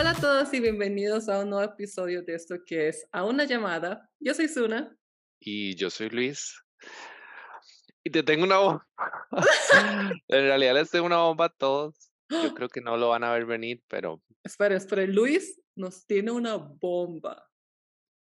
[0.00, 3.46] Hola a todos y bienvenidos a un nuevo episodio de esto que es A una
[3.46, 4.08] llamada.
[4.20, 4.96] Yo soy Suna.
[5.40, 6.54] Y yo soy Luis.
[8.04, 8.88] Y te tengo una bomba.
[10.28, 12.12] en realidad les tengo una bomba a todos.
[12.30, 14.22] Yo creo que no lo van a ver venir, pero.
[14.44, 15.04] Espera, espera.
[15.04, 17.50] Luis nos tiene una bomba.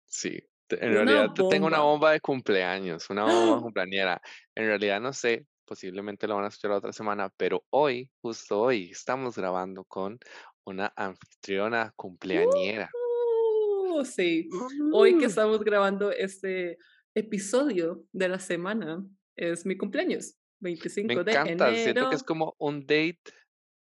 [0.05, 0.39] Sí.
[0.69, 4.23] En realidad te tengo una bomba de cumpleaños, una bomba cumpleañera.
[4.55, 8.61] En realidad no sé, posiblemente lo van a escuchar la otra semana, pero hoy, justo
[8.61, 10.21] hoy, estamos grabando con
[10.67, 12.91] una anfitriona cumpleañera.
[12.93, 14.49] Uh, sí,
[14.93, 16.77] hoy que estamos grabando este
[17.15, 19.03] episodio de la semana
[19.37, 23.23] es mi cumpleaños, 25 Me encanta, siento que es como un date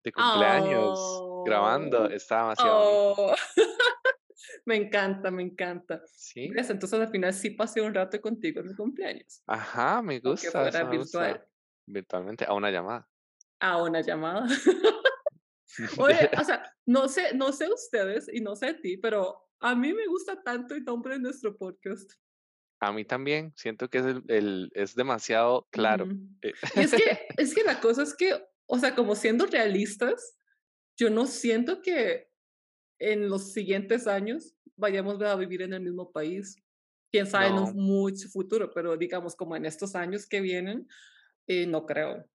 [0.03, 0.99] de cumpleaños
[1.45, 2.81] grabando, está demasiado.
[2.81, 3.35] Oh.
[4.67, 6.03] me encanta, me encanta.
[6.07, 6.51] Sí.
[6.57, 9.43] Entonces al final sí pasé un rato contigo en mi cumpleaños.
[9.47, 10.85] Ajá, me gusta.
[10.91, 11.45] virtual.
[11.87, 13.09] Virtualmente, a una llamada.
[13.61, 14.47] A una llamada.
[15.99, 19.93] Oye, o sea, no sé, no sé ustedes y no sé ti, pero a mí
[19.93, 22.11] me gusta tanto el nombre de nuestro podcast.
[22.81, 26.09] A mí también, siento que es, el, es demasiado claro.
[26.43, 30.37] Eh, y es que, es que la cosa es que, o sea, como siendo realistas,
[30.99, 32.29] yo no siento que
[32.99, 36.57] en los siguientes años vayamos a vivir en el mismo país.
[37.13, 40.89] Quién sabe en un mucho futuro, pero digamos como en estos años que vienen,
[41.47, 42.29] eh, no creo.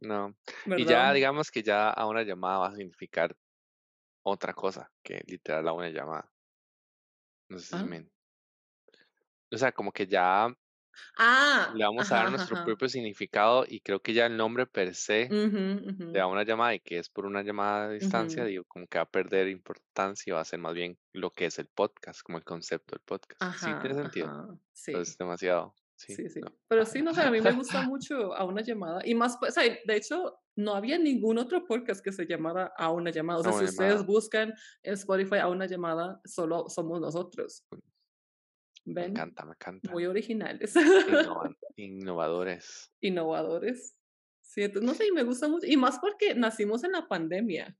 [0.00, 0.34] No.
[0.76, 3.36] Y ya digamos que ya a una llamada va a significar
[4.22, 6.30] otra cosa que literal a una llamada.
[7.48, 8.02] No sé si ¿Ah?
[9.50, 10.54] O sea, como que ya
[11.16, 14.94] ah, le vamos a dar nuestro propio significado y creo que ya el nombre per
[14.94, 18.86] se de a una llamada y que es por una llamada a distancia, digo, como
[18.86, 21.68] que va a perder importancia y va a ser más bien lo que es el
[21.68, 23.40] podcast, como el concepto del podcast.
[23.58, 24.58] sí, tiene sentido.
[24.72, 24.92] Sí.
[24.92, 25.74] es demasiado.
[25.98, 26.40] Sí, sí.
[26.68, 29.00] Pero sí, no sé, a mí me gusta mucho a una llamada.
[29.04, 32.92] Y más, o sea, de hecho, no había ningún otro podcast que se llamara a
[32.92, 33.40] una llamada.
[33.40, 34.54] O sea, si ustedes buscan
[34.84, 37.66] en Spotify a una llamada, solo somos nosotros.
[38.84, 39.90] Me encanta, me encanta.
[39.90, 40.72] Muy originales.
[41.76, 42.92] innovadores.
[43.00, 43.96] Innovadores.
[44.40, 45.66] Sí, no sé, y me gusta mucho.
[45.66, 47.76] Y más porque nacimos en la pandemia.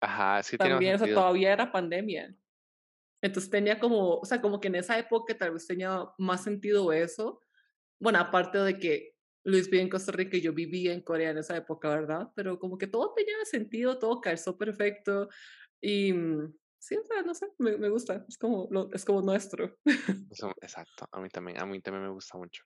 [0.00, 2.34] Ajá, sí, También, o sea, todavía era pandemia.
[3.22, 6.92] Entonces tenía como, o sea, como que en esa época tal vez tenía más sentido
[6.92, 7.40] eso.
[8.00, 11.38] Bueno, aparte de que Luis vive en Costa Rica y yo vivía en Corea en
[11.38, 12.28] esa época, ¿verdad?
[12.34, 15.28] Pero como que todo tenía sentido, todo calzó perfecto.
[15.80, 19.22] Y mm, sí, o sea, no sé, me, me gusta, es como, lo, es como
[19.22, 19.78] nuestro.
[20.60, 22.64] exacto, a mí también, a mí también me gusta mucho.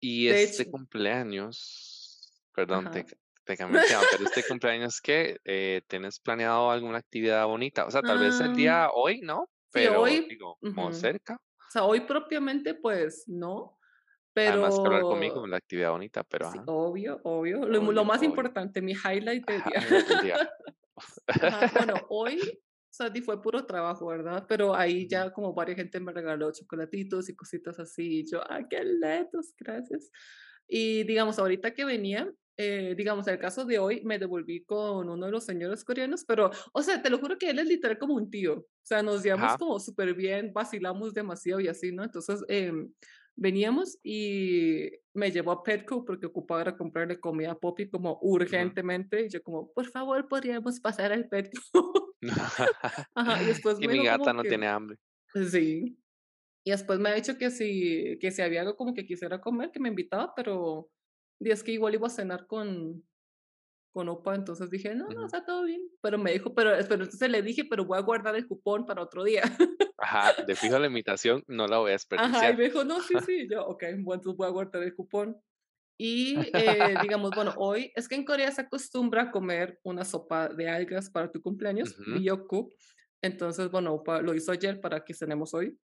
[0.00, 3.06] Y este cumpleaños, perdón, te,
[3.46, 3.80] te cambié
[4.10, 5.38] pero este cumpleaños, ¿qué?
[5.44, 7.86] Eh, ¿Tienes planeado alguna actividad bonita?
[7.86, 9.48] O sea, tal vez el día hoy, ¿no?
[9.72, 11.34] Pero, hoy, digo, como cerca.
[11.36, 13.78] O sea, hoy propiamente, pues, no.
[14.32, 14.52] Pero...
[14.52, 16.50] Además que hablar conmigo, la actividad bonita, pero...
[16.50, 17.66] Sí, obvio, obvio.
[17.66, 19.62] Lo, más importante, mi highlight del
[20.22, 20.50] día.
[21.74, 22.40] bueno, hoy,
[22.90, 24.44] sea, fue puro trabajo, ¿verdad?
[24.48, 28.20] Pero ahí ya como varias gente me regaló chocolatitos y cositas así.
[28.20, 30.10] Y yo, ah, qué letos, gracias.
[30.66, 35.26] Y digamos, ahorita que venía, eh, digamos, el caso de hoy, me devolví con uno
[35.26, 38.14] de los señores coreanos, pero, o sea, te lo juro que él es literal como
[38.14, 38.54] un tío.
[38.58, 42.02] O sea, nos llevamos como súper bien, vacilamos demasiado y así, ¿no?
[42.04, 42.72] Entonces, eh,
[43.36, 49.26] veníamos y me llevó a Petco porque ocupaba era comprarle comida a Poppy como urgentemente.
[49.26, 51.60] Y yo como, por favor, podríamos pasar al Petco.
[53.14, 54.96] Ajá, y después y mi gata no tiene hambre.
[55.50, 55.98] Sí.
[56.64, 59.70] Y después me ha dicho que si, que si había algo como que quisiera comer,
[59.70, 60.88] que me invitaba, pero
[61.40, 63.04] y es que igual iba a cenar con,
[63.90, 65.80] con Opa, entonces dije, no, no, está todo bien.
[66.02, 69.02] Pero me dijo, pero, pero entonces le dije, pero voy a guardar el cupón para
[69.02, 69.42] otro día.
[69.98, 72.36] Ajá, de fijo la invitación no la voy a desperdiciar.
[72.36, 74.94] Ajá, y me dijo, no, sí, sí, yo, ok, bueno, entonces voy a guardar el
[74.94, 75.40] cupón.
[75.98, 80.48] Y eh, digamos, bueno, hoy es que en Corea se acostumbra a comer una sopa
[80.48, 82.70] de algas para tu cumpleaños, uh
[83.22, 85.78] Entonces, bueno, Opa lo hizo ayer para que cenemos hoy.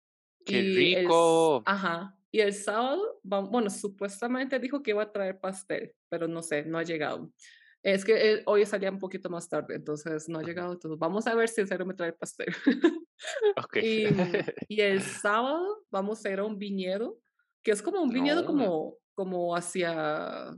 [0.47, 1.63] ¡Qué rico!
[1.67, 6.65] ajá, y el sábado, bueno, supuestamente dijo que iba a traer pastel, pero no sé,
[6.65, 7.33] no ha llegado.
[7.83, 10.73] Es que hoy salía un poquito más tarde, entonces no ha llegado.
[10.73, 12.55] Entonces vamos a ver si en serio me trae pastel.
[13.65, 14.05] Okay.
[14.69, 17.19] y, el sábado vamos a ir a un viñedo,
[17.63, 20.55] que es como un viñedo como, como hacia,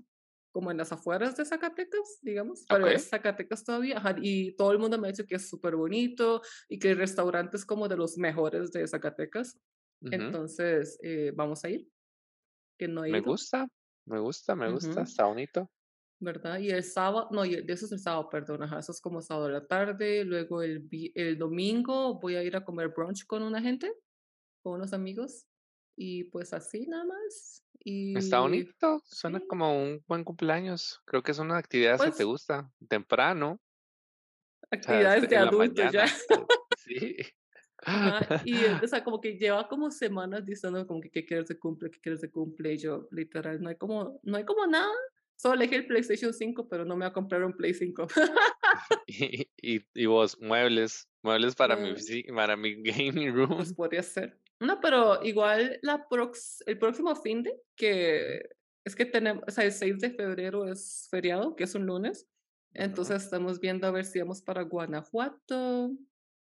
[0.53, 4.03] como en las afueras de Zacatecas, digamos, pero es Zacatecas todavía.
[4.21, 7.57] y todo el mundo me ha dicho que es súper bonito y que el restaurante
[7.57, 9.59] es como de los mejores de Zacatecas.
[10.03, 11.89] Entonces, eh, vamos a ir.
[12.79, 13.69] Que no me gusta,
[14.07, 15.71] me gusta, me gusta, está bonito.
[16.19, 16.59] ¿Verdad?
[16.59, 19.67] Y el sábado, no, eso es el sábado, perdón, eso es como sábado de la
[19.67, 20.25] tarde.
[20.25, 23.93] Luego el, el domingo voy a ir a comer brunch con una gente,
[24.63, 25.47] con unos amigos.
[25.97, 27.65] Y pues así nada más.
[27.83, 31.01] Y, Está bonito, suena como un buen cumpleaños.
[31.07, 33.61] Creo que es una actividad que te pues gusta, temprano.
[34.71, 36.07] actividades de adultos ya.
[36.79, 37.17] sí.
[38.45, 41.91] y o sea, como que lleva como semanas diciendo como que qué quieres de cumple,
[41.91, 44.93] qué quieres de cumple, y yo literal, no hay como, no hay como nada,
[45.37, 48.07] solo elegí el PlayStation 5, pero no me va a comprar un Play 5.
[49.07, 51.95] y, y, y, vos, muebles, muebles para, mi,
[52.35, 53.57] para mi gaming room.
[53.57, 54.39] Pues podría ser.
[54.61, 58.43] No, pero igual la prox el próximo fin de que
[58.85, 62.27] es que tenemos, o sea, el 6 de febrero es feriado, que es un lunes.
[62.75, 65.93] Entonces estamos viendo a ver si vamos para Guanajuato.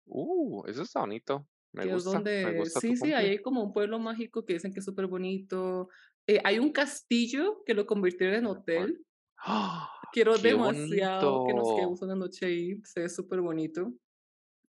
[0.06, 1.46] Uh, eso está bonito.
[1.72, 4.80] Me gusta, me gusta sí, sí, ahí hay como un pueblo mágico que dicen que
[4.80, 5.88] es súper bonito.
[6.26, 9.04] Eh, hay un castillo que lo convirtieron en hotel.
[9.38, 9.90] ¡Ah!
[10.12, 12.80] Quiero demasiado que nos quedemos una noche ahí.
[12.84, 13.92] Se ve súper bonito.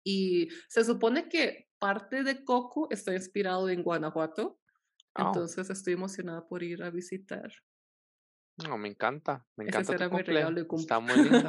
[0.06, 4.60] Y se supone que parte de Coco está inspirado en Guanajuato.
[5.16, 5.28] Oh.
[5.28, 7.52] Entonces estoy emocionada por ir a visitar.
[8.58, 9.82] No, me encanta, me encanta.
[9.82, 11.40] Ese será mi regalo de Está muy lindo.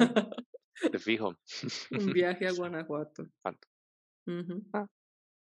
[0.92, 1.36] Te fijo.
[1.92, 3.28] Un viaje a Guanajuato.
[4.72, 4.86] Ah.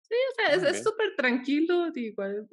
[0.03, 2.49] Sí, o sea, es súper tranquilo, igual.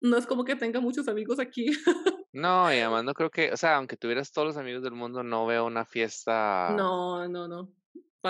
[0.00, 1.66] No es como que tenga muchos amigos aquí.
[2.34, 5.22] No, y además no creo que, o sea, aunque tuvieras todos los amigos del mundo,
[5.22, 6.74] no veo una fiesta.
[6.74, 7.74] No, no, no.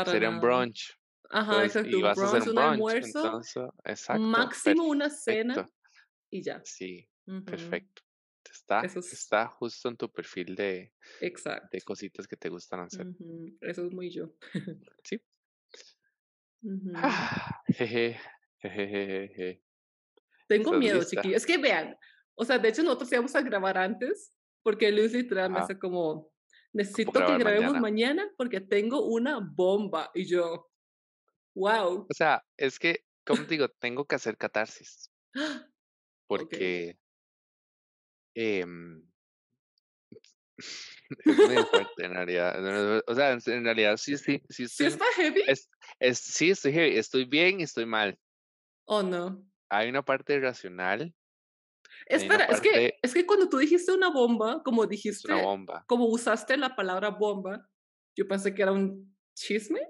[0.07, 0.99] Sería un brunch.
[1.31, 1.97] Ajá, exacto.
[1.97, 3.41] Un brunch, un, almuerzo.
[3.85, 4.23] exacto.
[4.23, 5.69] Máximo una cena
[6.31, 6.61] y ya.
[6.65, 7.09] Sí,
[7.47, 8.03] perfecto.
[8.51, 11.69] Está, está justo en tu perfil de, Exacto.
[11.71, 13.07] de cositas que te gustan hacer.
[13.61, 14.35] Eso es muy yo.
[15.05, 15.21] sí.
[20.49, 21.37] Tengo miedo, chiquillos.
[21.37, 21.97] Es que vean,
[22.35, 26.33] o sea, de hecho nosotros íbamos a grabar antes porque Luis literal me hace como,
[26.73, 28.31] necesito que grabemos mañana.
[28.37, 30.11] porque tengo una bomba.
[30.15, 30.71] Y yo,
[31.55, 32.07] wow.
[32.09, 35.11] O sea, es que, como digo, tengo que hacer catarsis.
[36.29, 36.97] Porque
[38.35, 38.65] eh,
[41.25, 43.03] es muy fuerte en realidad.
[43.07, 44.69] O sea, en realidad sí, sí, sí.
[44.69, 45.43] ¿Sí está heavy?
[45.47, 46.97] Es, es, sí, estoy heavy.
[46.97, 48.19] Estoy bien y estoy mal.
[48.85, 49.45] Oh, no.
[49.69, 51.15] Hay una parte racional.
[52.07, 55.85] Espera, es, que, es que cuando tú dijiste una bomba, como dijiste, una bomba.
[55.87, 57.69] como usaste la palabra bomba,
[58.17, 59.81] yo pensé que era un chisme.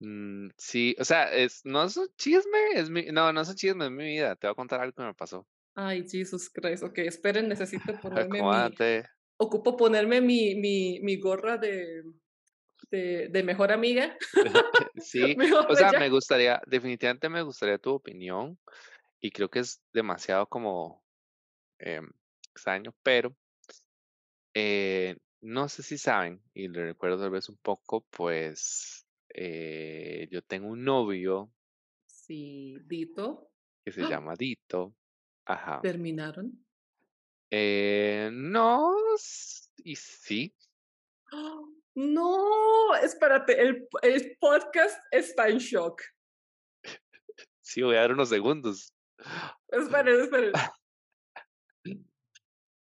[0.00, 3.54] Mm, sí, o sea, es, no es un chisme, es mi, no, no es un
[3.54, 4.36] chisme, es mi vida.
[4.36, 5.46] Te voy a contar algo que me pasó.
[5.74, 6.82] Ay, Jesus Christ.
[6.82, 9.04] Ok, esperen, necesito ponerme mi...
[9.36, 12.04] Ocupo ponerme mi, mi, mi gorra de,
[12.90, 14.16] de, de, mejor amiga.
[15.02, 15.36] sí,
[15.68, 18.58] o sea, me gustaría, definitivamente me gustaría tu opinión
[19.20, 21.02] y creo que es demasiado como
[21.78, 22.00] eh,
[22.52, 23.36] extraño, pero
[24.54, 30.42] eh, no sé si saben, y le recuerdo tal vez un poco, pues eh, yo
[30.42, 31.52] tengo un novio.
[32.06, 33.50] Sí, Dito.
[33.84, 34.08] Que se ¡Ah!
[34.08, 34.94] llama Dito.
[35.44, 35.80] Ajá.
[35.82, 36.63] ¿Terminaron?
[37.56, 38.96] Eh, no,
[39.84, 40.52] y sí.
[41.94, 46.02] No, espérate, el, el podcast está en shock.
[47.60, 48.92] Sí, voy a dar unos segundos.
[49.68, 50.52] Esperen, esperen.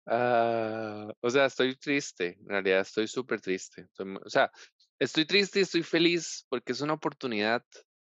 [0.06, 3.88] Ah, o sea, estoy triste, en realidad estoy súper triste.
[3.98, 4.52] o sea,
[5.00, 7.66] estoy triste y estoy feliz porque es una oportunidad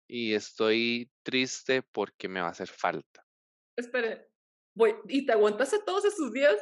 [0.08, 3.26] y estoy triste porque me va a hacer falta.
[3.76, 4.33] Espere,
[4.76, 6.56] voy, ¿y te aguantaste todos esos días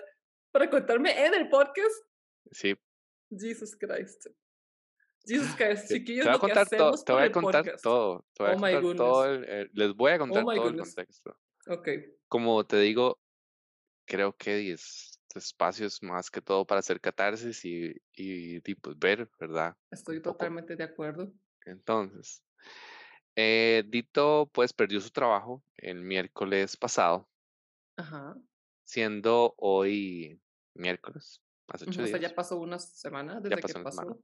[0.51, 1.96] para contarme en el podcast?
[2.51, 2.75] Sí.
[3.30, 4.27] Jesus Christ.
[5.25, 8.51] Jesus Christ, chiquillos, te voy a contar todo, te voy a contar todo, te voy
[8.51, 9.38] a oh contar todo,
[9.74, 11.38] les voy a oh contar todo el contexto.
[11.68, 11.89] Ok.
[12.27, 13.20] Como te digo,
[14.06, 19.75] creo que es espacios más que todo para hacer catarsis y, y, pues, ver, ¿verdad?
[19.89, 21.32] Estoy totalmente de acuerdo.
[21.65, 22.44] Entonces,
[23.36, 27.30] eh, Dito pues perdió su trabajo el miércoles pasado.
[27.98, 28.36] Ajá.
[28.83, 30.41] Siendo hoy
[30.74, 31.41] miércoles.
[31.67, 34.21] Hace ocho o sea, ya pasó una semana desde que pasó.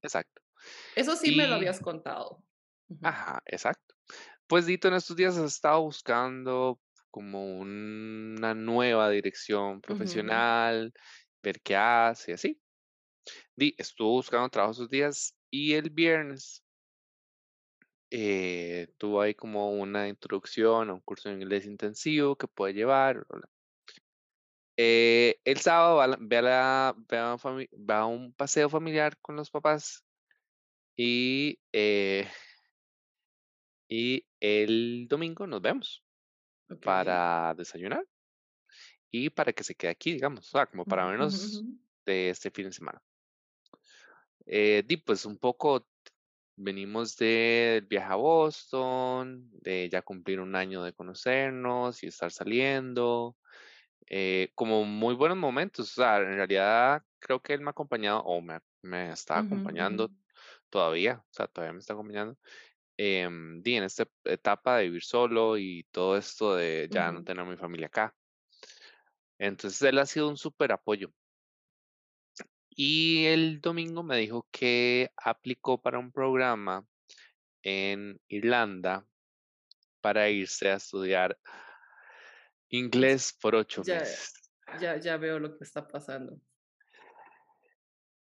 [0.00, 0.42] Exacto.
[0.94, 2.42] Eso sí me lo habías contado.
[3.02, 3.94] Ajá, exacto.
[4.46, 6.80] Pues Dito en estos días ha estado buscando
[7.10, 10.92] como una nueva dirección profesional,
[11.42, 12.60] ver qué hace, así.
[13.56, 16.62] Di, estuvo buscando trabajo esos días y el viernes
[18.10, 23.26] eh, tuvo ahí como una introducción a un curso de inglés intensivo que puede llevar.
[24.76, 30.04] Eh, el sábado va, a, la, va, a un paseo familiar con los papás
[30.96, 32.28] y, eh,
[33.88, 36.04] y el domingo nos vemos
[36.82, 38.06] para desayunar
[39.10, 41.62] y para que se quede aquí, digamos, o sea, como para menos
[42.04, 43.02] de este fin de semana.
[44.46, 45.86] Eh, pues un poco
[46.56, 53.36] venimos del viaje a Boston, de ya cumplir un año de conocernos y estar saliendo,
[54.08, 58.20] eh, como muy buenos momentos, o sea, en realidad creo que él me ha acompañado
[58.20, 60.10] o me, me está acompañando
[60.70, 62.38] todavía, o sea, todavía me está acompañando,
[62.96, 67.56] em, en esta etapa de vivir solo y todo esto de ya no tener mi
[67.56, 68.14] familia acá.
[69.38, 71.12] Entonces él ha sido un súper apoyo.
[72.78, 76.86] Y el domingo me dijo que aplicó para un programa
[77.62, 79.06] en Irlanda
[80.02, 81.38] para irse a estudiar
[82.68, 84.52] inglés por ocho meses.
[84.78, 86.38] Ya, ya veo lo que está pasando.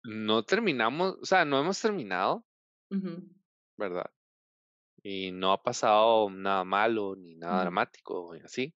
[0.04, 2.46] No terminamos, o sea, no hemos terminado,
[3.76, 4.08] ¿verdad?
[5.02, 8.73] Y no ha pasado nada malo ni nada dramático y así.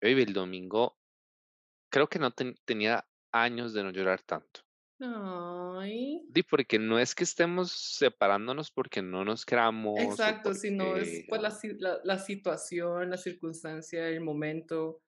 [0.00, 0.96] Baby, el domingo
[1.90, 4.60] creo que no tenía años de no llorar tanto.
[5.00, 6.22] Ay.
[6.28, 9.98] Di, porque no es que estemos separándonos porque no nos queramos.
[9.98, 11.40] Exacto, sino es pues,
[11.78, 15.00] la, la, situación, la circunstancia, el momento.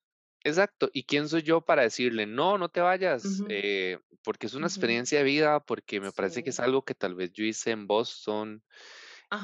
[0.45, 0.91] Exacto.
[0.93, 3.43] ¿Y quién soy yo para decirle, no, no te vayas?
[3.49, 7.15] Eh, porque es una experiencia de vida, porque me parece que es algo que tal
[7.15, 8.63] vez yo hice en Boston,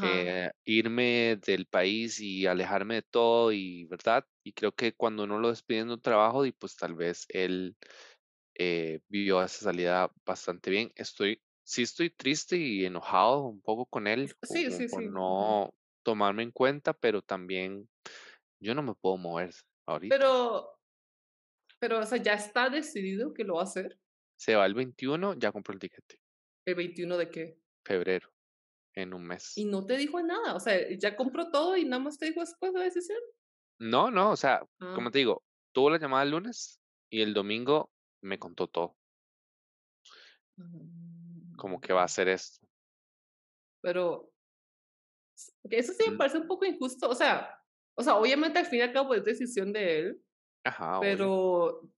[0.02, 4.24] eh, irme del país y alejarme de todo, y verdad.
[4.42, 7.76] Y creo que cuando uno lo despide en un trabajo, y pues tal vez él
[8.58, 10.92] eh, vivió esa salida bastante bien.
[10.96, 15.72] Estoy, sí estoy triste y enojado un poco con él sí, sí, por no
[16.02, 17.88] tomarme en cuenta, pero también
[18.60, 19.54] yo no me puedo mover
[19.86, 20.16] ahorita.
[20.16, 20.78] Pero,
[21.78, 23.98] pero, o sea, ya está decidido que lo va a hacer.
[24.36, 26.20] Se va el 21, ya compró el tiquete.
[26.66, 27.58] ¿El 21 de qué?
[27.84, 28.28] Febrero,
[28.94, 29.56] en un mes.
[29.56, 32.40] Y no te dijo nada, o sea, ya compró todo y nada más te dijo
[32.40, 33.18] después de la decisión.
[33.78, 35.10] No, no, o sea, como ah.
[35.12, 38.96] te digo, tuvo la llamada el lunes y el domingo me contó todo.
[41.56, 42.08] Como que va a mm.
[42.08, 42.66] ser esto.
[43.80, 44.32] Pero
[45.70, 46.18] eso sí me mm.
[46.18, 47.08] parece un poco injusto.
[47.08, 47.58] O sea,
[47.96, 50.22] o sea, obviamente al fin y al cabo es decisión de él.
[50.64, 50.98] Ajá.
[51.00, 51.88] Pero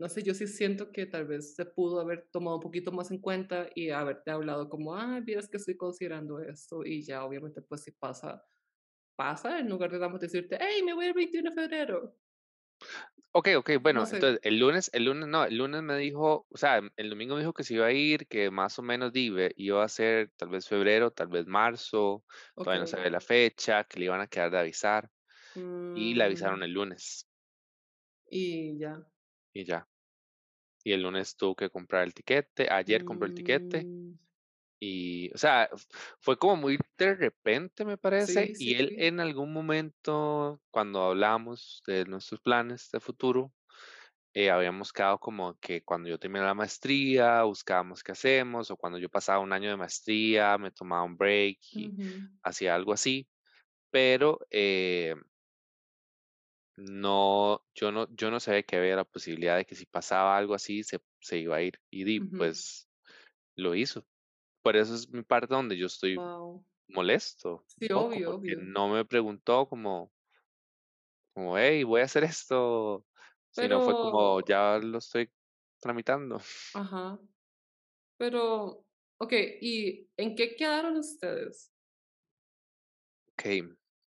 [0.00, 3.10] no sé, yo sí siento que tal vez se pudo haber tomado un poquito más
[3.10, 7.60] en cuenta y haberte hablado como, ah, vieras que estoy considerando esto y ya obviamente
[7.60, 8.42] pues si pasa,
[9.14, 12.16] pasa en lugar de decirte, hey, me voy el 21 de febrero.
[13.32, 16.80] Ok, ok, bueno, entonces el lunes, el lunes no, el lunes me dijo, o sea,
[16.96, 19.84] el domingo me dijo que se iba a ir, que más o menos dive, iba
[19.84, 22.24] a ser tal vez febrero, tal vez marzo,
[22.56, 25.08] todavía no sabe la fecha, que le iban a quedar de avisar,
[25.54, 26.62] y le avisaron mm.
[26.64, 27.28] el lunes,
[28.28, 29.00] y ya.
[29.52, 29.86] y ya.
[30.82, 34.18] Y el lunes tuvo que comprar el tiquete, ayer compró el tiquete, mm.
[34.80, 35.70] Y, o sea,
[36.20, 42.06] fue como muy de repente, me parece, y él en algún momento, cuando hablamos de
[42.06, 43.52] nuestros planes de futuro,
[44.34, 48.98] eh, habíamos quedado como que cuando yo terminé la maestría, buscábamos qué hacemos, o cuando
[48.98, 51.94] yo pasaba un año de maestría, me tomaba un break y
[52.42, 53.28] hacía algo así,
[53.90, 55.14] pero eh,
[56.76, 60.54] no, yo no, yo no sabía que había la posibilidad de que si pasaba algo
[60.54, 62.88] así se, se iba a ir, y di, pues
[63.56, 64.06] lo hizo
[64.62, 66.16] por eso es mi parte donde yo estoy
[66.88, 67.64] molesto.
[67.66, 70.12] Sí, obvio, porque no me preguntó como,
[71.34, 73.04] como, hey, voy a hacer esto.
[73.50, 75.28] Sino fue como, ya lo estoy
[75.80, 76.40] tramitando.
[76.74, 77.18] Ajá.
[78.16, 78.84] Pero,
[79.18, 81.72] ok, ¿y en qué quedaron ustedes?
[83.32, 83.44] Ok.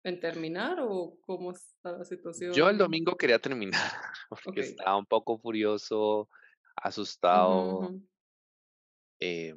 [0.03, 2.53] ¿En terminar o cómo está la situación?
[2.53, 3.81] Yo el domingo quería terminar
[4.43, 6.29] porque estaba un poco furioso,
[6.75, 7.93] asustado.
[9.19, 9.53] Eh,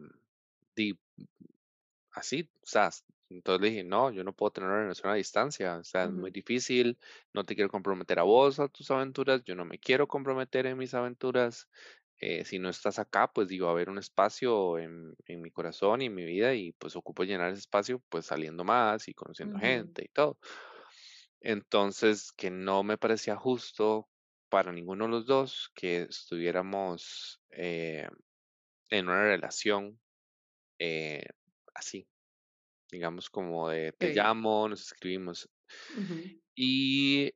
[2.12, 2.90] así, o sea,
[3.28, 6.10] entonces le dije, no, yo no puedo tener una relación a distancia, o sea, es
[6.10, 6.98] muy difícil,
[7.32, 10.78] no te quiero comprometer a vos, a tus aventuras, yo no me quiero comprometer en
[10.78, 11.68] mis aventuras,
[12.18, 16.06] eh, si no estás acá, pues digo, a haber un espacio en, mi corazón y
[16.06, 20.04] en mi vida y pues ocupo llenar ese espacio pues saliendo más y conociendo gente
[20.04, 20.38] y todo.
[21.40, 24.08] Entonces, que no me parecía justo
[24.48, 28.06] para ninguno de los dos que estuviéramos eh,
[28.90, 29.98] en una relación
[30.84, 31.24] eh,
[31.74, 32.08] así,
[32.90, 35.48] digamos como de te llamo, nos escribimos.
[36.56, 37.30] Y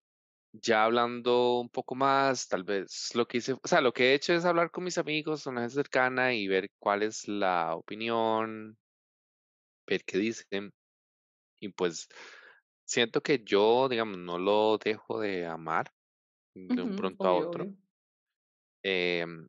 [0.52, 4.14] ya hablando un poco más, tal vez lo que hice, o sea, lo que he
[4.14, 7.76] hecho es hablar con mis amigos, con la gente cercana y ver cuál es la
[7.76, 8.76] opinión,
[9.86, 10.72] ver qué dicen.
[11.60, 12.08] Y pues
[12.84, 15.92] siento que yo, digamos, no lo dejo de amar
[16.52, 17.68] de un pronto a otro.
[18.82, 19.46] Em,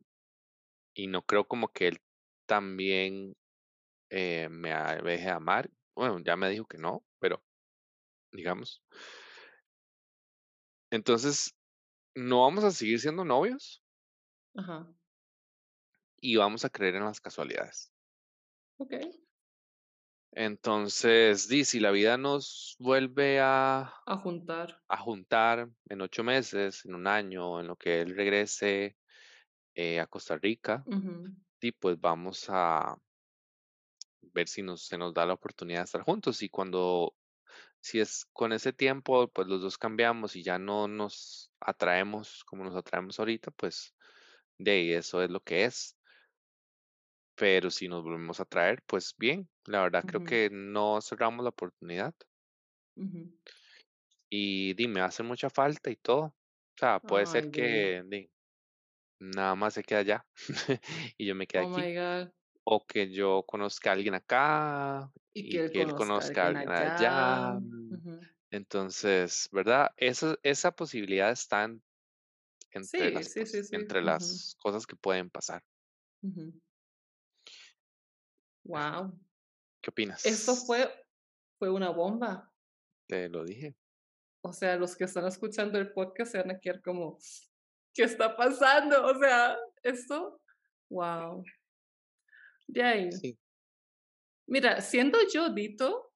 [0.93, 1.97] y no creo como que él
[2.45, 3.35] también
[4.09, 4.69] eh, me
[5.03, 5.69] deje de amar.
[5.95, 7.43] Bueno, ya me dijo que no, pero
[8.31, 8.83] digamos.
[10.91, 11.55] Entonces,
[12.15, 13.83] no vamos a seguir siendo novios.
[14.55, 14.87] Ajá.
[16.19, 17.91] Y vamos a creer en las casualidades.
[18.77, 18.93] Ok.
[20.31, 24.83] Entonces, di, si la vida nos vuelve a, a juntar.
[24.87, 28.97] A juntar en ocho meses, en un año, en lo que él regrese
[29.73, 30.83] eh, a Costa Rica,
[31.59, 32.95] y pues vamos a,
[34.37, 37.15] ver si nos, se nos da la oportunidad de estar juntos y cuando,
[37.81, 42.63] si es con ese tiempo, pues los dos cambiamos y ya no nos atraemos como
[42.63, 43.95] nos atraemos ahorita, pues
[44.59, 45.97] de ahí eso es lo que es.
[47.35, 51.49] Pero si nos volvemos a traer, pues bien, la verdad creo que no cerramos la
[51.49, 52.13] oportunidad.
[54.29, 56.21] Y dime, hace mucha falta y todo.
[56.23, 56.33] O
[56.79, 58.03] sea, puede ser que
[59.19, 60.25] nada más se queda allá
[61.17, 61.81] y yo me quede Oh aquí.
[61.81, 62.36] my God.
[62.69, 66.69] O que yo conozca a alguien acá Y que él que él conozca a alguien
[66.69, 67.59] allá.
[68.51, 69.91] Entonces, ¿verdad?
[69.95, 71.81] Esa, esa posibilidad está en-
[72.71, 75.63] entre Sí, las, sí, sí, entre las cosas que pueden pasar.
[78.65, 79.17] Wow.
[79.81, 79.91] ¿Qué
[80.25, 80.65] Esto opinas?
[80.65, 80.89] fue,
[81.57, 82.51] fue una bomba.
[83.07, 83.75] Te lo dije.
[84.41, 87.17] O sea, los que están escuchando el podcast se van a quedar como,
[87.93, 89.05] ¿qué está pasando?
[89.05, 90.41] O sea, esto,
[90.89, 91.43] wow.
[92.67, 93.09] De ahí.
[93.11, 93.37] Sí,
[94.47, 96.13] Mira, siendo yo Dito,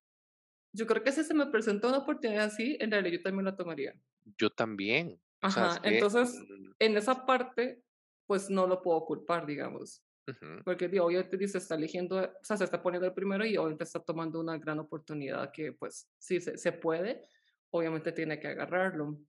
[0.73, 3.57] yo creo que si se me presenta una oportunidad así, en realidad yo también la
[3.57, 3.95] tomaría.
[4.37, 5.21] yo también.
[5.43, 5.89] O sea, es Ajá, que...
[5.89, 7.83] entonces, mm, en esa parte,
[8.27, 10.03] pues no lo puedo culpar, digamos.
[10.27, 13.57] ujú, Porque digo, obviamente dice, está eligiendo, o sea, se está poniendo el primero y
[13.57, 17.23] obviamente está tomando una gran oportunidad que, pues, sí, se, se puede,
[17.71, 19.19] obviamente tiene que agarrarlo.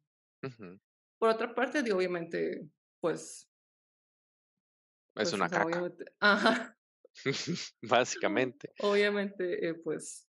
[0.43, 0.79] ujú.
[1.19, 2.69] Por otra parte, digo, obviamente,
[3.00, 3.49] pues,
[5.14, 6.76] Es pues, una o sea, caca, ajá,
[7.83, 8.73] básicamente.
[8.81, 10.28] obviamente, eh, pues,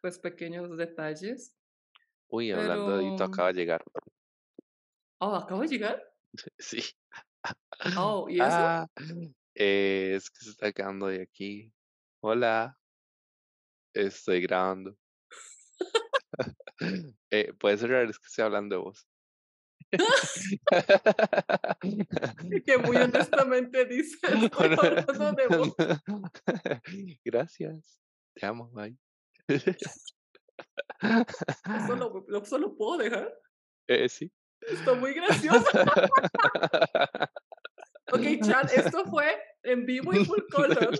[0.00, 1.54] pues pequeños detalles,
[2.28, 3.84] Uy, hablando de Dito, acaba de llegar.
[5.20, 6.02] oh, acabo de llegar,
[6.58, 6.82] Sí.
[7.96, 8.44] oh, ¿y eso?
[8.44, 8.86] Ah,
[9.54, 11.72] eh, es que se está quedando de aquí.
[12.20, 12.76] Hola,
[13.94, 14.96] estoy grabando.
[17.30, 19.06] Eh, puede ser raro, es que estoy hablando de vos.
[22.66, 25.74] Que muy honestamente dice, estoy hablando de vos.
[27.24, 27.98] Gracias.
[28.34, 28.96] Te amo, bye.
[29.48, 29.74] Eso
[31.96, 33.32] lo, lo- eso lo puedo dejar.
[33.88, 34.30] Eh, sí.
[34.62, 35.64] Está muy gracioso.
[38.12, 40.98] Ok, chat, esto fue en vivo y full color.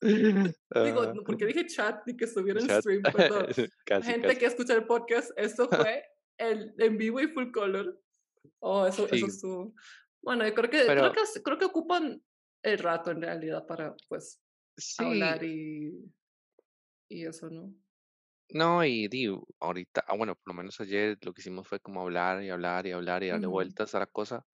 [0.00, 3.46] Digo, Ah, porque dije chat y que estuviera en stream, perdón.
[3.84, 4.38] Casi, Gente casi.
[4.38, 6.04] que escucha el podcast, esto fue
[6.38, 8.00] el en vivo y full color.
[8.60, 9.74] Oh, eso, Sí, eso estuvo.
[10.22, 12.22] Bueno, yo creo que, creo pero que, creo que ocupan
[12.62, 14.42] el rato en realidad para, pues,
[14.76, 16.12] sí, hablar y,
[17.08, 17.74] y eso, ¿no?
[18.50, 22.02] no, y digo, ahorita, ah, bueno, por lo menos ayer lo que hicimos fue como
[22.02, 23.48] hablar y hablar y hablar y darle Ujú.
[23.48, 24.46] vueltas a la cosa.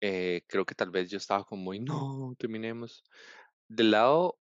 [0.00, 3.04] Eh, creo que tal vez yo estaba como muy, no, terminemos.
[3.68, 4.38] Del lado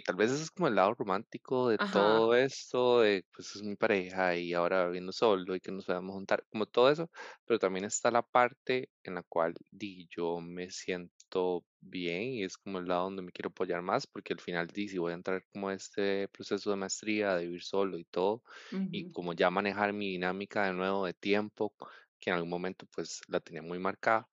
[0.00, 2.18] tal vez ese es como el lado romántico de Ajá.
[2.18, 6.14] todo esto, de pues es mi pareja y ahora viviendo solo y que nos podamos
[6.14, 7.10] juntar, como todo eso,
[7.44, 12.56] pero también está la parte en la cual di, yo me siento bien y es
[12.56, 15.14] como el lado donde me quiero apoyar más, porque al final di, si voy a
[15.16, 18.42] entrar como a este proceso de maestría, de vivir solo y todo,
[18.90, 21.74] y ujú, como ya manejar mi dinámica de nuevo de tiempo,
[22.20, 24.28] que en algún momento pues la tenía muy marcada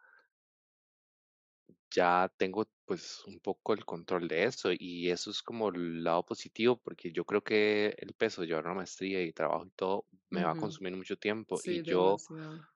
[1.96, 6.26] ya tengo pues un poco el control de eso y eso es como el lado
[6.26, 10.08] positivo porque yo creo que el peso de llevar una maestría y trabajo y todo
[10.32, 10.58] me va a ujú.
[10.58, 12.68] consumir mucho tiempo Sí, y yo demasiado.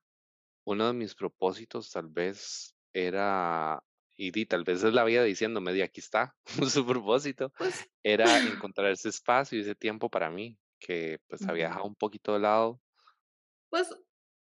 [0.66, 3.84] uno de mis propósitos tal vez era
[4.16, 6.36] y di, tal vez es la vida diciéndome de aquí está
[6.70, 11.68] su propósito Pues, era encontrar ese espacio y ese tiempo para mí que pues había
[11.68, 11.70] ujú.
[11.70, 12.82] dejado un poquito de lado
[13.70, 13.94] Pues,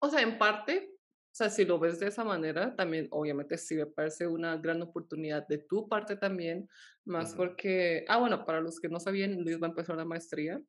[0.01, 0.98] o sea, en parte,
[1.39, 5.47] sea, si lo ves de esa manera, también obviamente sí me parece una gran oportunidad
[5.49, 6.69] de tu parte también,
[7.05, 7.37] más Ujú.
[7.37, 10.61] porque, ah, bueno, para los que no sabían, Luis va a empezar la maestría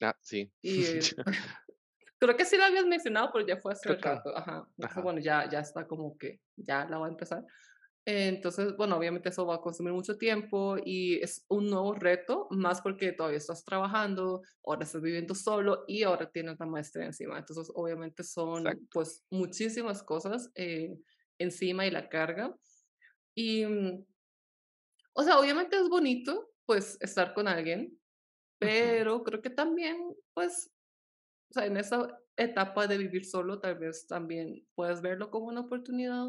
[0.00, 1.14] ah sí y eh,
[2.18, 4.66] creo que sí la habías mencionado, pero ya fue hace rato, ajá.
[4.78, 7.44] Entonces, ajá bueno, ya, ya está como que ya la va a empezar.
[8.06, 12.82] Entonces, bueno, obviamente eso va a consumir mucho tiempo y es un nuevo reto, más
[12.82, 17.38] porque todavía estás trabajando, ahora estás viviendo solo y ahora tienes la maestría encima.
[17.38, 20.98] Entonces, obviamente son exacto pues muchísimas cosas eh,
[21.38, 22.54] encima y la carga.
[23.34, 24.04] Y, mm,
[25.14, 27.98] o sea, obviamente es bonito pues estar con alguien,
[28.58, 29.96] pero creo que también
[30.34, 30.70] pues,
[31.50, 35.62] o sea, en esa etapa de vivir solo, tal vez también puedes verlo como una
[35.62, 36.26] oportunidad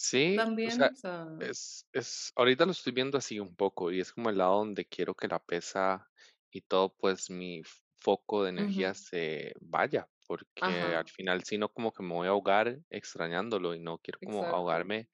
[0.00, 3.90] Sí, o también, sea, o sea, es, es, ahorita lo estoy viendo así un poco
[3.90, 6.08] y es como el lado donde quiero que la pesa
[6.50, 11.68] y todo, pues mi f- foco de energía se vaya, porque al final si no
[11.72, 14.54] como que me voy a ahogar extrañándolo y no quiero como exacto.
[14.54, 15.08] ahogarme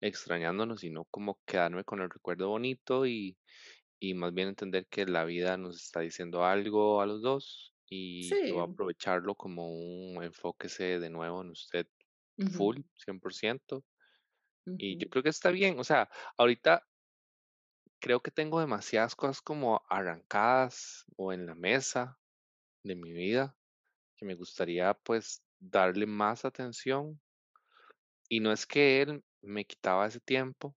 [0.00, 3.38] extrañándolo, sino como quedarme con el recuerdo bonito y,
[4.00, 8.40] y más bien entender que la vida nos está diciendo algo a los dos y
[8.44, 11.86] yo Sí, aprovecharlo como un enfóquese de nuevo en usted
[12.38, 13.84] ujú, full, 100%.
[14.76, 16.84] Y yo creo que está bien, o sea, ahorita
[18.00, 22.20] creo que tengo demasiadas cosas como arrancadas o en la mesa
[22.84, 23.56] de mi vida
[24.16, 27.20] que me gustaría pues darle más atención.
[28.28, 30.76] Y no es que él me quitaba ese tiempo,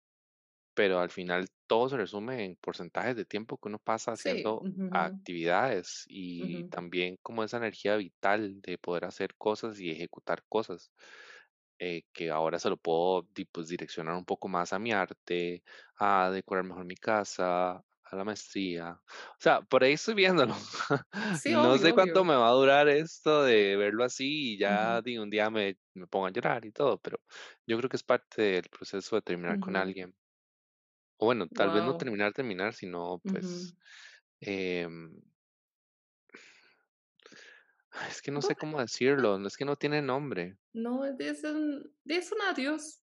[0.76, 6.06] pero al final todo se resume en porcentajes de tiempo que uno pasa haciendo actividades
[6.08, 10.92] y también como esa energía vital de poder hacer cosas y ejecutar cosas.
[11.80, 15.64] Eh, que ahora se lo puedo pues, direccionar un poco más a mi arte,
[15.98, 18.92] a decorar mejor mi casa, a la maestría.
[18.92, 20.56] O sea, por ahí estoy viéndolo.
[21.52, 25.50] no sé cuánto me va a durar esto de verlo así y ya un día
[25.52, 27.20] me, me, pongo a llorar y todo, pero
[27.68, 30.16] yo creo que es parte del proceso de terminar con alguien.
[31.18, 33.76] O bueno, tal vez no terminar, terminar, sino pues...
[34.40, 35.12] Em
[38.10, 40.58] es que no sé cómo decirlo, es que no tiene nombre.
[40.74, 43.02] No, es un, es un adiós.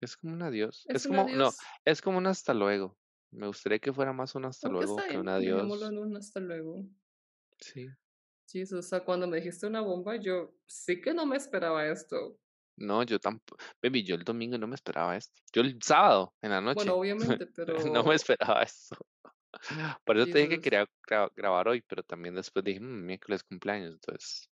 [0.00, 0.84] Es como un adiós.
[0.88, 1.50] Es, como, no,
[1.84, 2.96] es como un hasta luego.
[3.30, 5.82] Me gustaría que fuera más un hasta luego que un adiós.
[5.82, 6.84] en un hasta luego.
[7.58, 7.86] Sí.
[8.50, 12.38] Jesus, o sea, cuando me dijiste una bomba, yo sí que no me esperaba esto.
[12.76, 13.62] No, yo tampoco.
[13.82, 15.40] Baby, yo el domingo no me esperaba esto.
[15.52, 16.76] Yo el sábado, en la noche.
[16.76, 17.74] Bueno, obviamente, pero.
[17.94, 18.96] no me esperaba esto.
[20.04, 20.88] Por eso te dije que quería
[21.36, 24.50] grabar hoy, pero también después dije, mmm, miércoles cumpleaños, entonces.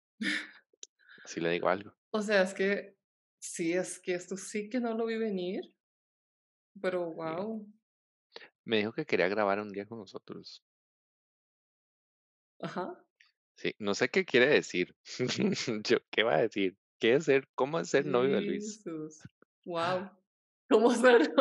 [1.24, 1.94] así le digo algo.
[2.10, 2.96] O sea, es que
[3.38, 5.72] sí, es que esto sí que no lo vi venir.
[6.80, 7.66] Pero wow.
[8.64, 10.64] Me dijo que quería grabar un día con nosotros.
[12.60, 12.96] Ajá.
[13.56, 14.94] Sí, no sé qué quiere decir.
[15.84, 16.76] Yo, ¿qué va a decir?
[16.98, 17.48] ¿Qué es ser?
[17.54, 18.82] ¿Cómo es ser novio de Luis?
[19.64, 20.10] Wow.
[20.70, 21.34] ¿Cómo ser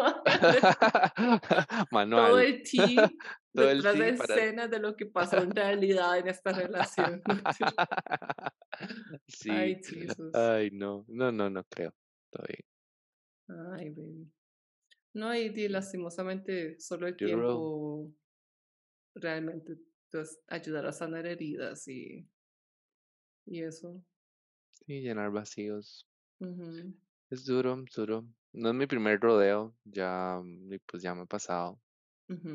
[1.92, 2.32] Manual.
[2.32, 3.10] Todo el team
[3.54, 7.22] Todo detrás de escena de lo que pasó en realidad en esta relación.
[9.28, 9.50] sí.
[9.50, 9.82] Ay,
[10.34, 11.06] Ay, no.
[11.08, 11.94] No, no, no creo.
[12.32, 12.66] Todavía.
[13.76, 14.32] Ay, baby.
[15.14, 18.10] No, y lastimosamente solo el tiempo
[19.16, 19.78] realmente
[20.10, 22.26] pues, ayudará a sanar heridas y,
[23.46, 24.02] y eso.
[24.72, 26.08] Sí, llenar vacíos.
[27.30, 28.26] Es duro, es duro.
[28.54, 31.80] No es mi primer rodeo, ya, mm, pues ya me ha pasado.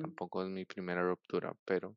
[0.00, 1.96] Tampoco es mi primera ruptura, pero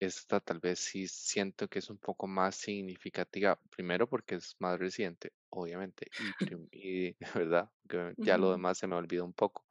[0.00, 3.60] esta tal vez sí siento que es un poco más significativa.
[3.70, 6.36] Primero porque es más reciente, obviamente, y,
[7.46, 9.66] verdad, que ya lo demás se me olvidó un poco.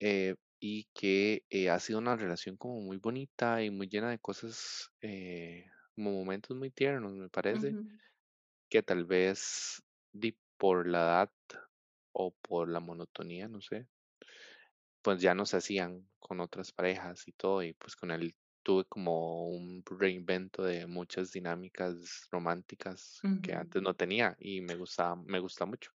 [0.00, 4.18] Eh, y que eh, ha sido una relación como muy bonita y muy llena de
[4.18, 7.78] cosas, eh, como momentos muy tiernos, me parece,
[8.70, 9.82] que tal vez
[10.58, 11.32] por la edad
[12.12, 13.88] o por la monotonía, no sé,
[15.02, 18.84] pues ya no se hacían con otras parejas y todo, y pues con él tuve
[18.84, 25.38] como un reinvento de muchas dinámicas románticas que antes no tenía y me gusta, me
[25.38, 25.90] gusta mucho.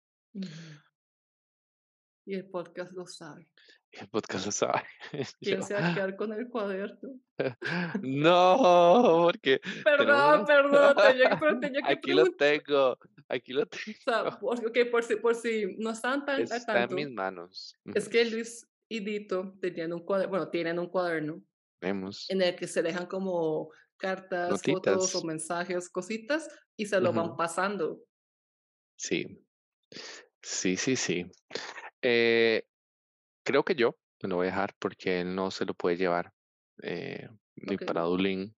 [2.27, 3.47] Y el podcast lo sabe.
[3.93, 4.83] Y el podcast lo sabe.
[5.41, 7.21] ¿Quién se va a quedar con el cuaderno?
[8.03, 9.61] no, porque.
[9.85, 13.85] Perdón, perdón, tenía, pero tenía que Aquí lo tengo, aquí lo tengo.
[14.07, 16.41] O sea, por, por, si, por si no están tan.
[16.41, 17.77] Está en mis manos.
[17.95, 21.43] Es que Luis y Dito tenían un cuaderno, bueno, tienen un cuaderno.
[21.81, 22.27] Vemos.
[22.31, 27.37] En el que se dejan como cartas, fotos o mensajes, cositas, y se lo van
[27.37, 28.05] pasando.
[28.97, 29.45] Sí.
[30.43, 31.31] Sí, sí, sí.
[32.03, 32.67] Eh,
[33.45, 36.33] creo que yo me lo voy a dejar porque él no se lo puede llevar
[36.83, 38.55] eh, ni para Dublín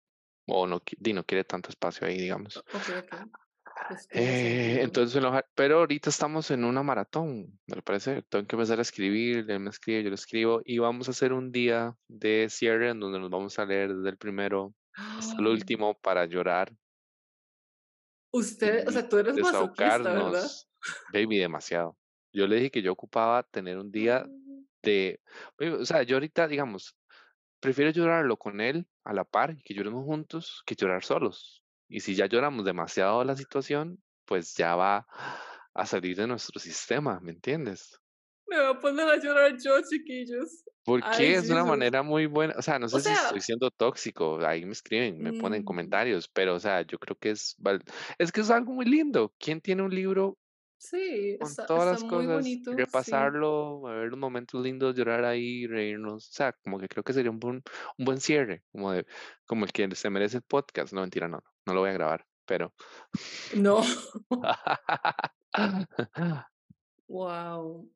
[0.47, 0.83] o no,
[1.15, 2.63] no quiere tanto espacio ahí, digamos.
[2.71, 2.85] Pues
[4.11, 5.23] eh, entonces,
[5.55, 8.23] pero ahorita estamos en una maratón, me parece.
[8.23, 11.33] Tengo que empezar a escribir, él me escribe, yo lo escribo, y vamos a hacer
[11.33, 15.47] un día de cierre en donde nos vamos a leer desde el primero hasta el
[15.47, 16.73] último para llorar.
[18.33, 20.51] Usted, o sea, tú eres masoquista, ¿verdad?
[21.13, 21.97] Baby, demasiado.
[22.33, 24.31] Yo le dije que yo ocupaba tener un día ah.
[24.83, 25.21] de,
[25.59, 26.97] o sea, yo ahorita, digamos,
[27.61, 31.64] prefiero llorarlo con él a la par, que lloremos juntos, que llorar solos.
[31.89, 35.07] Y si ya lloramos demasiado la situación, pues ya va
[35.75, 38.01] a salir de nuestro sistema, ¿me entiendes?
[38.47, 40.65] Me voy a poner a llorar yo, chiquillos.
[40.85, 44.65] Porque es una manera muy buena, o sea, no sé si estoy siendo tóxico, ahí
[44.67, 45.65] me escriben, me ponen mm.
[45.65, 47.57] comentarios, pero o sea, yo creo que es,
[48.19, 49.33] es que es algo muy lindo.
[49.39, 50.39] ¿Quién tiene un libro
[50.85, 56.53] Sí, con todas las cosas, repasarlo, ver los momentos lindos, llorar ahí, reírnos, o sea,
[56.53, 57.63] como que creo que sería un buen,
[57.97, 59.07] un buen cierre, como de,
[59.47, 62.27] como el que se merece el podcast, no mentira, no, no lo voy a grabar,
[62.47, 62.75] pero.
[63.57, 63.83] No.
[67.09, 67.91] wow.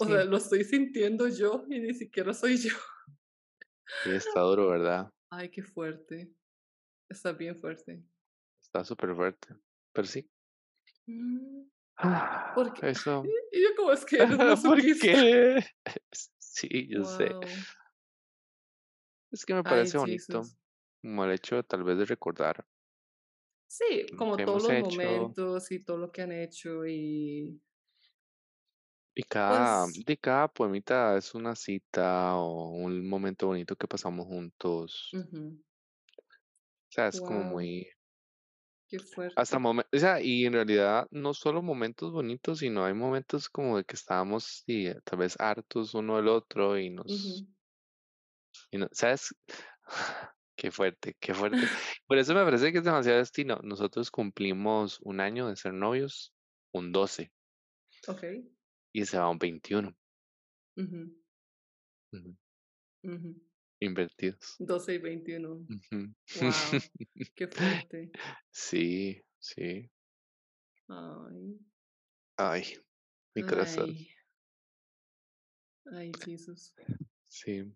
[0.00, 2.74] O sea, lo estoy sintiendo yo y ni siquiera soy yo.
[4.02, 5.10] Sí, está duro, ¿verdad?
[5.30, 6.32] Ay, qué fuerte.
[7.08, 8.02] Está bien fuerte.
[8.60, 9.54] Está súper fuerte.
[9.92, 10.28] Pero sí,
[11.06, 11.68] Mm.
[12.54, 12.90] ¿Por qué?
[12.90, 13.24] Eso.
[13.52, 14.26] Y yo como es que eres
[14.64, 15.64] ¿Por qué?
[16.38, 17.30] Sí, yo sé.
[19.30, 20.42] Es que me parece bonito,
[21.04, 22.66] como el hecho tal vez de recordar.
[23.66, 27.60] Sí, como todos los momentos y todo lo que han hecho y
[29.14, 34.26] y cada, pues de cada poemita es una cita o un momento bonito que pasamos
[34.26, 35.18] juntos.
[36.88, 37.86] O sea, es como muy,
[38.88, 39.36] qué fuerte.
[39.36, 43.84] hasta o sea, y en realidad no solo momentos bonitos, sino hay momentos como de
[43.84, 47.46] que estábamos y tal vez hartos uno del otro y nos,
[48.70, 49.34] y no, ¿sabes?
[50.56, 51.58] Qué fuerte, qué fuerte.
[52.06, 53.58] Por eso me parece que es demasiado destino.
[53.62, 56.32] Nosotros cumplimos un año de ser novios,
[56.72, 57.32] un 12.
[58.08, 58.24] Ok
[58.94, 59.94] y se va un 21.
[63.80, 64.56] Invertidos.
[64.60, 65.48] 12 y 21.
[65.48, 65.66] Wow,
[67.34, 68.12] qué fuerte.
[68.50, 69.90] Sí, sí.
[70.88, 71.58] Ay.
[72.36, 72.62] Ay,
[73.34, 73.94] mi corazón.
[75.92, 76.72] Ay, Jesús.
[77.26, 77.74] Sí.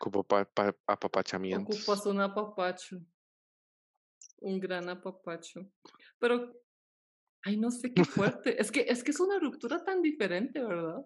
[0.00, 1.76] Ocupo pa, pa, apapachamientos.
[1.82, 3.00] Ocupas un apapacho.
[4.38, 5.70] Un gran apapacho.
[6.18, 6.64] Pero
[7.44, 8.04] Ay, no sé, qué
[8.42, 8.60] fuerte.
[8.60, 11.04] Es que es que es una ruptura tan diferente, ¿verdad?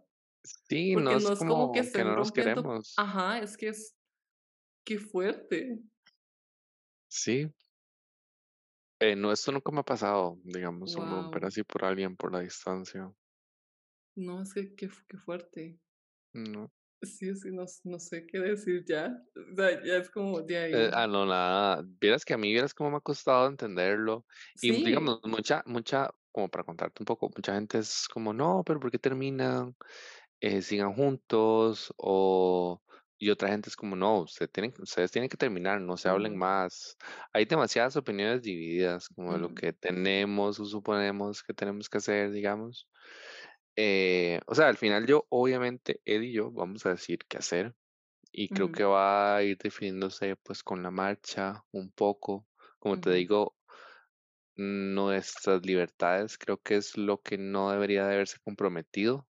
[0.69, 2.95] Sí, no es, como, que, no nos queremos.
[2.97, 3.97] Ajá, es que es
[4.85, 5.81] qué fuerte.
[7.11, 7.53] Sí.
[9.01, 12.41] Eh, no, esto nunca me ha pasado, digamos, un romper así por alguien por la
[12.41, 13.13] distancia.
[14.17, 15.79] No, es que qué, qué fuerte.
[16.33, 16.73] No.
[17.03, 19.17] Sí, sí, no, no sé qué decir ya.
[19.53, 20.73] O sea, ya es como de ahí.
[20.75, 21.85] Eh, ah, no, nada.
[22.01, 24.27] Vieras que a mí, vieras cómo me ha costado entenderlo.
[24.61, 28.81] Y digamos, mucha, mucha, como para contarte un poco, mucha gente es como, no, pero
[28.81, 29.77] ¿por qué terminan?
[30.41, 32.83] Eh, sigan juntos o...
[33.21, 36.37] Y otra gente es como, no, ustedes tienen, ustedes tienen que terminar, no se hablen
[36.37, 36.97] más.
[37.33, 42.31] Hay demasiadas opiniones divididas, como de lo que tenemos o suponemos que tenemos que hacer,
[42.31, 42.89] digamos.
[43.81, 47.77] Eh, o sea, al final yo, obviamente, Ed y yo vamos a decir qué hacer.
[48.33, 52.49] Y creo que va a ir definiéndose pues con la marcha un poco.
[52.81, 53.57] Como te digo,
[54.57, 59.29] nuestras libertades creo que es lo que no debería de haberse comprometido.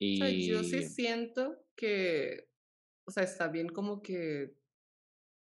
[0.00, 0.48] Y...
[0.48, 2.48] yo sí siento que,
[3.04, 4.56] o sea, está bien como que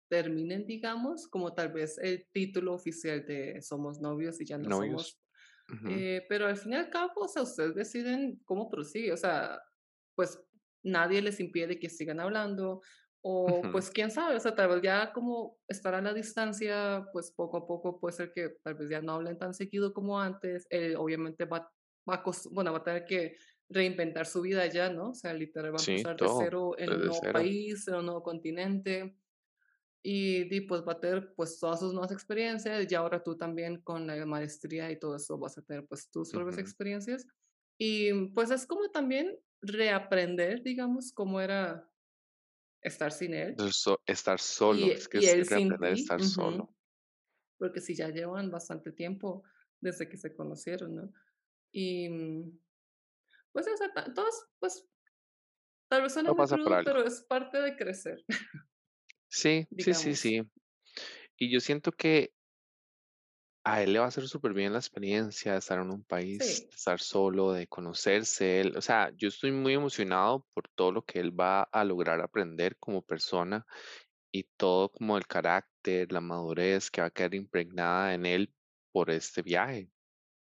[0.08, 5.20] terminen, digamos, como tal vez el título oficial de somos novios y ya no somos.
[5.90, 9.60] Eh, pero al fin y al cabo, o sea, ustedes deciden cómo prosigue, o sea,
[10.16, 10.40] pues
[10.84, 12.82] nadie les impide que sigan hablando,
[13.28, 17.32] o pues quién sabe, o sea, tal vez ya como estar a la distancia, pues
[17.32, 20.68] poco a poco puede ser que tal vez ya no hablen tan seguido como antes.
[20.70, 21.68] Eh, obviamente va,
[22.08, 23.36] va, a bueno, va a tener que
[23.68, 25.10] reinventar su vida ya, ¿no?
[25.10, 28.22] O sea, literal va a empezar de cero en un nuevo país, en un nuevo
[28.22, 29.18] continente.
[30.08, 32.86] Y, pues va a tener pues todas sus nuevas experiencias.
[32.88, 36.30] Y ahora tú también con la maestría y todo eso vas a tener pues tus
[36.30, 37.26] propias experiencias.
[37.80, 41.90] Y pues es como también reaprender, digamos, cómo era
[42.84, 43.56] estar sin él.
[44.06, 46.72] estar solo, es que es aprender a estar solo.
[47.58, 49.44] Porque si ya llevan bastante tiempo
[49.82, 51.14] desde que se conocieron, ¿no?
[51.72, 52.60] Y mm,
[53.54, 54.88] pues, o sea, todos, pues,
[55.90, 58.24] tal vez suena muy crudo, pero es parte de crecer.
[59.36, 60.42] Sí, sí, sí, sí.
[61.38, 62.32] Y yo siento que
[63.66, 66.40] a él le va a hacer súper bien la experiencia de estar en un país,
[66.40, 68.78] de estar solo, de conocerse él.
[68.78, 72.78] O sea, yo estoy muy emocionado por todo lo que él va a lograr aprender
[72.78, 73.66] como persona
[74.32, 78.54] y todo como el carácter, la madurez que va a quedar impregnada en él
[78.94, 79.90] por este viaje.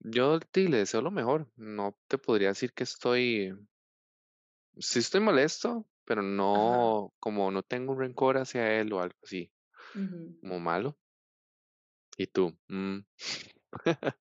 [0.00, 1.48] Yo te le deseo lo mejor.
[1.56, 3.52] No te podría decir que estoy,
[4.78, 9.48] sí estoy molesto, pero no, como no tengo un rencor hacia él o algo así,
[10.40, 10.98] como malo.
[12.16, 12.58] ¿Y tú?
[12.66, 12.98] Mm.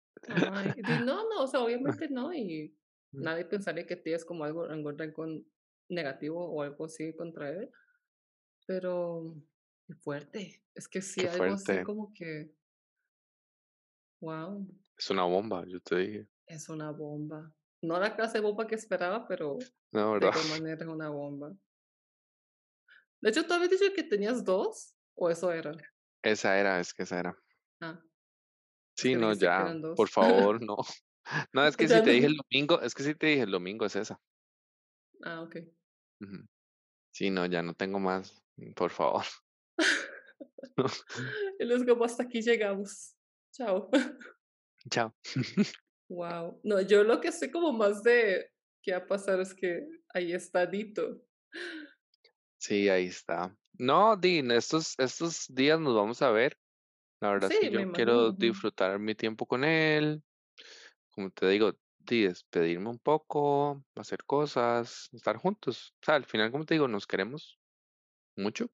[1.05, 2.75] no, no, o sea, obviamente no, y
[3.11, 5.43] nadie pensaría que tienes como algo, algún rencor
[5.87, 7.69] negativo o algo así contra él,
[8.65, 9.35] pero
[9.85, 12.51] qué fuerte, es que sí, algo así como que,
[14.21, 14.67] wow.
[14.97, 16.27] Es una bomba, yo te dije.
[16.47, 17.53] Es una bomba.
[17.83, 20.31] No la clase de bomba que esperaba, pero de qué
[20.63, 21.55] manera es una bomba.
[23.25, 24.93] De hecho, ¿tú habías dicho que tenías dos?
[25.15, 25.75] ¿O eso era?
[26.21, 27.35] Esa era, es que esa era.
[27.81, 27.99] Ah.
[28.95, 30.77] Sí, no, ya, por favor, no.
[31.51, 33.83] No, es que si te dije el domingo, es que si te dije el domingo
[33.83, 34.21] es esa.
[35.23, 35.55] Ah, ok.
[37.13, 39.25] Sí, no, ya no tengo más, por favor.
[41.59, 43.15] y los como hasta aquí llegamos.
[43.53, 43.89] Chao.
[44.91, 45.15] Chao.
[46.09, 46.59] wow.
[46.63, 48.51] No, yo lo que sé como más de
[48.83, 49.83] qué va a pasar es que
[50.13, 51.25] ahí está Dito.
[52.65, 53.55] Sí, ahí está.
[53.77, 56.57] No, Dean, estos, estos días nos vamos a ver.
[57.19, 60.23] La verdad es que yo quiero disfrutar mi tiempo con él.
[61.11, 65.93] Como te digo, despedirme un poco, hacer cosas, estar juntos.
[66.01, 67.59] O sea, al final, como te digo, nos queremos
[68.35, 68.71] mucho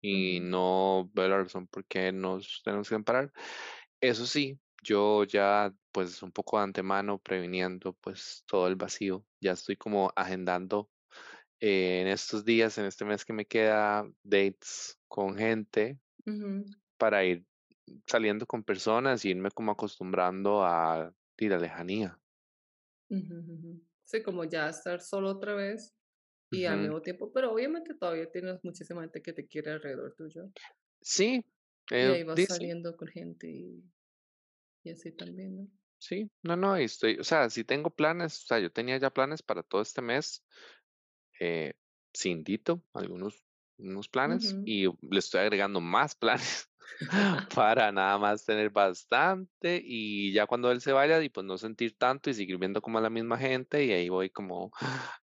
[0.00, 3.32] y no veo la razón por qué nos tenemos que separar.
[4.00, 9.52] Eso sí, yo ya pues un poco de antemano previniendo pues todo el vacío, ya
[9.52, 10.90] estoy como agendando
[11.60, 15.98] eh, en estos días, en este mes que me queda, dates con gente
[16.98, 17.44] para ir
[18.06, 22.18] saliendo con personas y irme como acostumbrando a ir a lejanía.
[24.04, 25.94] Sí, como ya estar solo otra vez
[26.50, 30.50] y al mismo tiempo, pero obviamente todavía tienes muchísima gente que te quiere alrededor tuyo.
[31.00, 31.44] Sí.
[31.90, 33.82] y ahí vas saliendo con gente y,
[34.84, 35.68] y, así también, ¿no?
[35.98, 39.42] Sí, no, no, estoy, o sea, si tengo planes, o sea, yo tenía ya planes
[39.42, 40.44] para todo este mes,
[41.40, 41.74] eh,
[42.12, 43.42] sin Dito, algunos
[43.78, 46.68] unos planes y le estoy agregando más planes
[47.54, 51.96] para nada más tener bastante y ya cuando él se vaya y pues no sentir
[51.96, 54.72] tanto y seguir viendo como a la misma gente y ahí voy como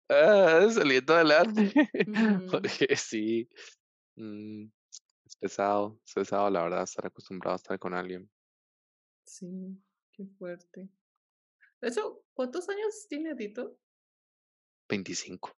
[0.09, 1.73] ah, saliendo adelante
[2.51, 3.49] porque sí
[4.15, 4.67] mm,
[5.25, 8.29] es pesado, es pesado la verdad estar acostumbrado a estar con alguien.
[9.25, 9.77] Sí,
[10.13, 10.87] qué fuerte.
[11.81, 13.77] De hecho, ¿cuántos años tiene Dito?
[14.87, 15.51] 25.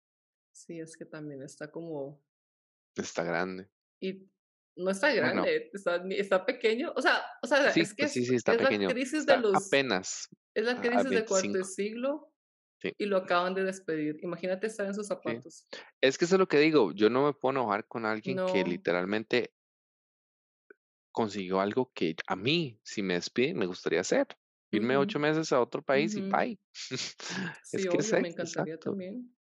[0.57, 2.19] Sí, es que también está como
[2.95, 3.69] Está grande.
[4.01, 4.27] Y
[4.75, 6.93] no está grande, está, está, pequeño.
[6.95, 8.87] O sea, o sea es que pues sí, sí, está es pequeño.
[8.87, 9.67] la crisis de los.
[9.67, 10.29] Apenas.
[10.55, 12.33] Es la crisis del cuarto siglo.
[12.97, 14.17] Y lo acaban de despedir.
[14.21, 15.67] Imagínate estar en sus zapatos.
[15.99, 16.91] Es que eso es lo que digo.
[16.91, 19.51] Yo no me puedo enojar con alguien que literalmente
[21.11, 24.27] consiguió algo que a mí, si me despiden, me gustaría hacer.
[24.69, 26.59] Irme ocho meses a otro país y bye.
[27.63, 29.35] Sí, es que me encantaría también.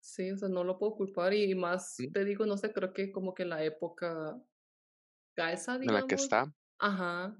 [0.00, 3.12] Sí, o sea, no lo puedo culpar y más, te digo, no sé, creo que
[3.12, 4.40] como que la época
[5.36, 6.00] calza, digamos.
[6.00, 6.52] En la que está.
[6.78, 7.36] Ajá.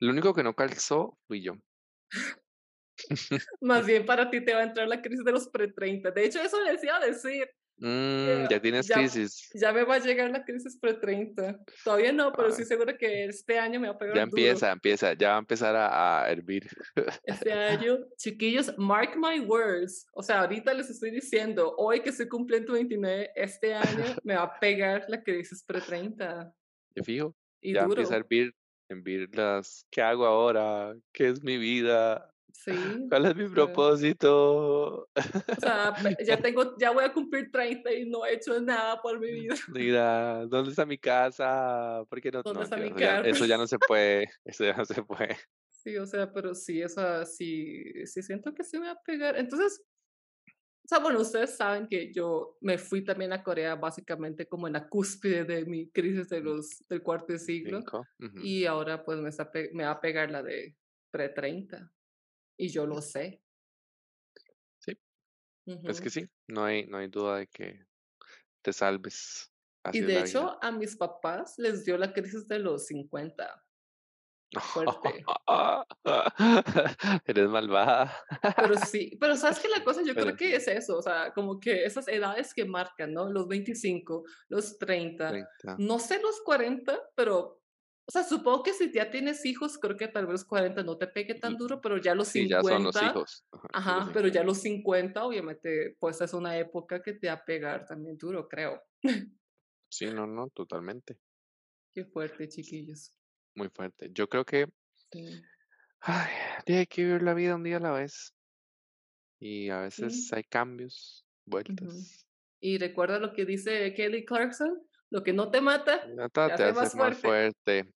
[0.00, 1.54] Lo único que no calzó fui yo.
[3.60, 6.12] más bien para ti te va a entrar la crisis de los pre-30.
[6.12, 7.48] De hecho, eso le decía decir.
[7.78, 9.50] Mm, ya tienes crisis.
[9.54, 11.58] Ya me va a llegar la crisis pre-30.
[11.84, 14.16] Todavía no, pero sí seguro que este año me va a pegar.
[14.16, 16.68] Ya empieza, empieza, ya va a empezar a, hervir.
[17.24, 20.06] Este año, chiquillos, mark my words.
[20.12, 24.42] O sea, ahorita les estoy diciendo, hoy que estoy cumpliendo 29, este año me va
[24.44, 26.52] a pegar la crisis pre-30.
[26.94, 27.36] Yo fijo.
[27.62, 28.54] ya empieza a hervir,
[28.88, 30.94] hervir las, ¿qué hago ahora?
[31.12, 32.31] ¿Qué es mi vida?
[32.52, 32.72] Sí.
[33.08, 35.08] ¿Cuál es mi propósito?
[35.08, 39.18] O sea, ya tengo, ya voy a cumplir 30 y no he hecho nada por
[39.18, 39.54] mi vida.
[39.74, 42.04] Mira, ¿dónde está mi casa?
[42.08, 42.42] ¿Por qué no?
[42.42, 43.28] ¿Dónde está mi casa?
[43.28, 45.36] eso ya no se puede, eso ya no se puede.
[45.70, 49.02] Sí, o sea, pero sí, o sea, sí, sí siento que se me va a
[49.02, 49.36] pegar.
[49.36, 49.82] Entonces,
[50.84, 54.74] o sea, bueno, ustedes saben que yo me fui también a Corea básicamente como en
[54.74, 57.80] la cúspide de mi crisis de los, del cuarto siglo.
[58.42, 59.30] Y ahora pues me,
[59.72, 60.76] me va a pegar la de
[61.10, 61.90] pre-30.
[62.62, 63.42] Y yo lo sé.
[64.78, 64.96] Sí.
[65.82, 67.84] Es que sí, no hay, no hay duda de que
[68.62, 69.52] te salves.
[69.92, 73.64] y de hecho, a mis papás les dio la crisis de los 50.
[74.60, 75.24] Fuerte.
[77.26, 78.16] Eres malvada.
[78.54, 81.58] Pero sí, pero sabes que la cosa yo creo que es eso, o sea, como
[81.58, 83.28] que esas edades que marcan, ¿no?
[83.28, 85.76] Los 25, los 30, 30.
[85.78, 87.61] no sé los 40, pero
[88.04, 91.06] o sea, supongo que si ya tienes hijos, creo que tal vez 40 no te
[91.06, 92.60] pegue tan duro, pero ya los 50.
[92.60, 93.44] Sí, ya son los hijos.
[93.72, 97.86] Ajá, pero ya los 50, obviamente, pues es una época que te va a pegar
[97.86, 98.82] también duro, creo.
[99.88, 101.18] Sí, no, no, totalmente.
[101.94, 103.14] Qué fuerte, chiquillos.
[103.54, 104.08] Muy fuerte.
[104.12, 104.66] Yo creo que.
[105.12, 105.42] Sí.
[106.00, 106.32] Ay,
[106.66, 108.34] hay que vivir la vida un día a la vez.
[109.38, 112.26] Y a veces hay cambios, vueltas.
[112.60, 117.18] Y recuerda lo que dice Kelly Clarkson lo que no te mata, te, hace, más,
[117.18, 117.92] fuerte.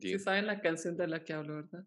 [0.00, 1.84] Sí saben la canción de la que hablo, ¿verdad?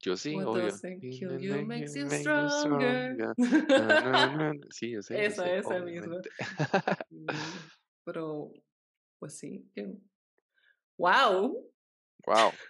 [0.00, 1.00] Yo sí, What obvio.
[1.00, 3.34] kill you makes you stronger.
[4.70, 5.26] sí, yo sé.
[5.26, 6.20] Esa, esa misma.
[8.04, 8.52] Pero,
[9.18, 9.68] pues sí.
[10.96, 11.70] ¡Wow!
[12.26, 12.50] ¡Wow!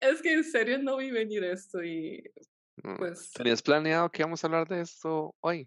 [0.00, 2.22] Es que en serio no vi venir esto y
[2.82, 3.32] mm, pues...
[3.32, 5.66] ¿Tenías planeado que íbamos a hablar de esto hoy?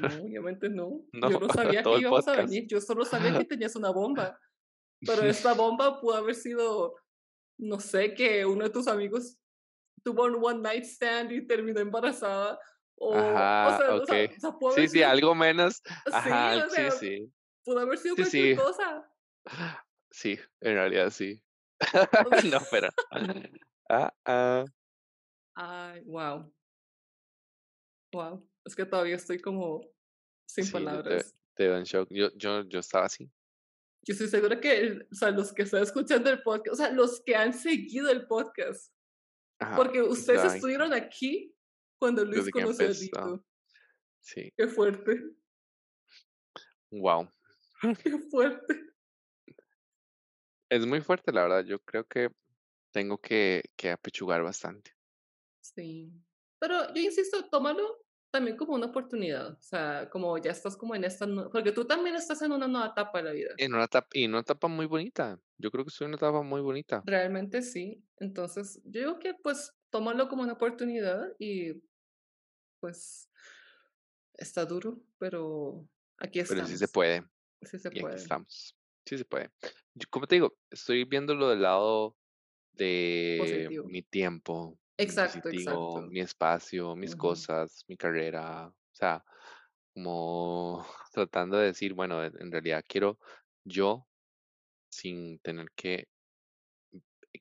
[0.00, 1.04] No, obviamente no.
[1.12, 4.38] yo no sabía que íbamos a venir, yo solo sabía que tenías una bomba.
[5.04, 6.94] Pero esta bomba pudo haber sido,
[7.58, 9.36] no sé, que uno de tus amigos
[10.04, 12.56] tuvo un one night stand y terminó embarazada.
[12.94, 14.30] O, Ajá, o sea,
[14.76, 15.82] sí, sí, algo menos.
[16.12, 17.32] Ajá, sí, sí,
[17.64, 19.12] Pudo haber sido cualquier cosa.
[20.12, 21.42] Sí, en realidad sí.
[22.44, 22.90] no, pero.
[23.88, 24.64] Ah, ah.
[25.54, 26.52] Ay, wow.
[28.12, 28.51] Wow.
[28.64, 29.88] Es que todavía estoy como
[30.46, 31.36] sin palabras.
[31.54, 32.08] Te, en shock.
[32.10, 33.30] Yo, yo, yo estaba así.
[34.04, 37.22] Yo estoy segura que, o sea, los que están escuchando el podcast, o sea, los
[37.24, 38.92] que han seguido el podcast,
[39.76, 41.54] Porque ustedes estuvieron aquí
[41.98, 43.46] cuando Luis conoció a Dito.
[44.20, 44.52] Sí.
[44.56, 45.22] Qué fuerte.
[46.90, 47.28] Wow.
[48.02, 48.92] Qué fuerte.
[50.68, 51.64] Es muy fuerte, la verdad.
[51.64, 52.28] Yo creo que
[52.92, 54.92] tengo que, que apechugar bastante.
[55.60, 56.12] Sí.
[56.58, 58.01] Pero yo insisto, tómalo
[58.32, 62.16] también como una oportunidad, o sea, como ya estás como en esta, porque tú también
[62.16, 63.50] estás en una nueva etapa de la vida.
[63.58, 66.16] En una etapa, y en una etapa muy bonita, yo creo que estoy en una
[66.16, 67.02] etapa muy bonita.
[67.04, 71.82] Realmente sí, entonces yo digo que pues tómalo como una oportunidad y
[72.80, 73.28] pues
[74.32, 76.64] está duro, pero aquí estamos.
[76.64, 77.24] Pero sí se puede.
[77.60, 78.14] Sí se puede.
[78.14, 78.76] Aquí estamos.
[79.04, 79.50] Sí se puede.
[80.08, 82.16] como te digo, estoy viéndolo del lado
[82.72, 86.02] de mi tiempo, Exacto, exacto.
[86.02, 89.24] mi espacio, mis cosas, mi carrera, o sea,
[89.94, 93.18] como tratando de decir, bueno, en realidad quiero
[93.64, 94.06] yo
[94.90, 96.06] sin tener que,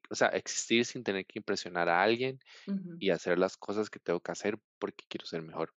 [0.09, 2.39] o sea, existir sin tener que impresionar a alguien
[2.99, 5.73] y hacer las cosas que tengo que hacer porque quiero ser mejor.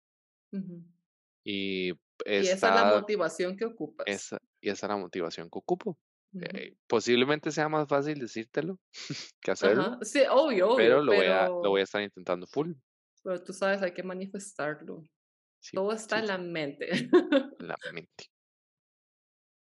[1.44, 1.92] Y,
[2.24, 4.06] esa es la motivación que ocupas.
[4.06, 5.98] Esa, y esa es la motivación que ocupo.
[6.40, 8.78] Eh, posiblemente sea más fácil decírtelo
[9.40, 9.98] que hacerlo.
[10.02, 12.72] Sí, obvio, Pero lo, Voy a, lo voy a estar intentando full.
[13.22, 15.06] Pero tú sabes, hay que manifestarlo.
[15.72, 16.90] Todo está en la mente.
[16.90, 18.26] En la mente.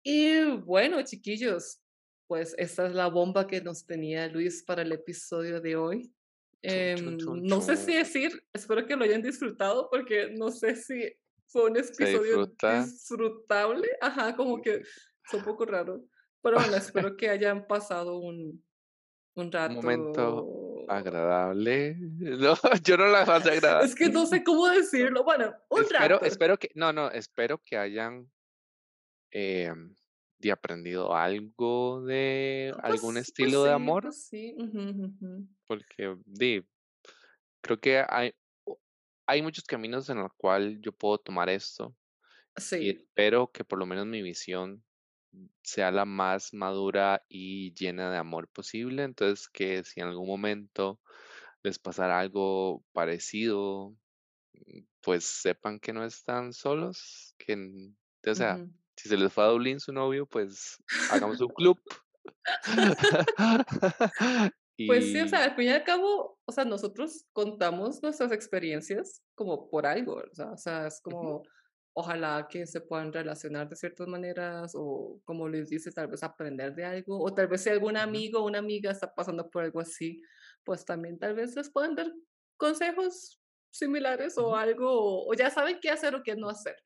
[0.04, 1.82] Y bueno, chiquillos,
[2.28, 6.14] pues esta es la bomba que nos tenía Luis para el episodio de hoy.
[6.62, 11.12] Em, no sé si decir, espero que lo hayan disfrutado porque no sé si
[11.48, 13.88] fue un episodio disfrutable.
[14.00, 16.02] Ajá, como que es un poco raro.
[16.42, 18.64] Pero bueno, espero que hayan pasado un,
[19.34, 19.74] un rato.
[19.74, 21.96] Un momento agradable.
[22.18, 23.86] No, yo no la pasé agradable.
[23.88, 25.24] Es que no sé cómo decirlo.
[25.24, 26.24] Bueno, un espero, rato.
[26.24, 28.30] Espero que, no, no, espero que hayan
[29.30, 29.72] eh,
[30.38, 34.04] de aprendido algo de ah, algún pues, pues estilo de amor.
[34.04, 34.56] Pues sí.
[35.66, 36.64] Porque di,
[37.60, 38.32] creo que hay,
[39.26, 41.94] hay muchos caminos en los cuales yo puedo tomar esto.
[42.56, 42.76] Sí.
[42.78, 44.82] Y espero que por lo menos mi visión
[45.62, 49.02] sea la más madura y llena de amor posible.
[49.02, 51.00] Entonces, que si en algún momento
[51.62, 53.94] les pasara algo parecido,
[54.54, 57.54] mm, pues sepan que no están solos, que,
[58.26, 58.64] o sea,
[58.96, 61.78] si se les fue a Dublín su novio, pues hagamos un club.
[64.86, 69.24] Pues sí, o sea, al fin y al cabo, o sea, nosotros contamos nuestras experiencias
[69.34, 71.42] como por algo, o sea, es como,
[71.92, 76.74] ojalá que se puedan relacionar de ciertas maneras o como les dice, tal vez aprender
[76.74, 79.80] de algo o tal vez si algún amigo o una amiga está pasando por algo
[79.80, 80.22] así,
[80.64, 82.12] pues también tal vez les puedan dar
[82.56, 86.76] consejos similares o algo o, ya saben qué hacer o qué no hacer.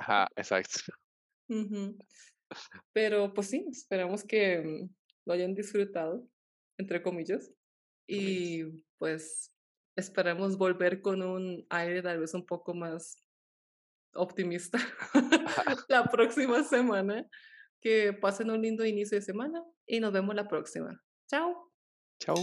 [0.00, 0.92] Ajá, exacto.
[2.92, 4.90] Pero pues sí, esperamos que mm,
[5.26, 6.26] lo hayan disfrutado,
[6.78, 7.50] entre comillas,
[8.06, 8.64] y
[8.98, 9.54] pues
[9.96, 13.16] esperamos volver con un aire tal vez un poco más
[14.14, 14.78] optimista
[15.88, 17.26] la próxima semana.
[17.80, 21.02] Que pasen un lindo inicio de semana y nos vemos la próxima.
[21.28, 21.72] Chao.
[22.20, 22.36] Chao.